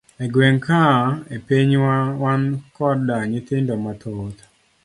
[0.23, 0.81] E gwengwa ka
[1.35, 2.41] e pinywa wan
[2.75, 4.39] koda nyithindo mathoth.